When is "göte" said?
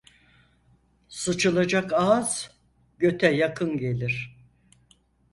2.97-3.27